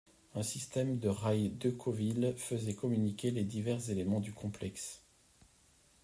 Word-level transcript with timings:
Un 0.33 0.41
système 0.41 0.97
de 0.97 1.09
rails 1.09 1.51
Decauville 1.59 2.33
faisait 2.35 2.73
communiquer 2.73 3.29
les 3.29 3.43
divers 3.43 3.91
éléments 3.91 4.19
du 4.19 4.33
complexe. 4.33 5.03